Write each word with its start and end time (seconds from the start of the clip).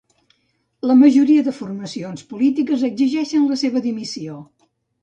La 0.91 0.95
majoria 1.01 1.43
de 1.49 1.53
formacions 1.59 2.27
polítiques 2.33 2.89
exigeixen 2.91 3.47
la 3.53 3.63
seva 3.67 3.89
dimissió. 3.89 4.43